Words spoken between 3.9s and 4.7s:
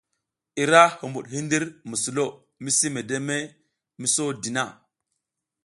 mi sodi na.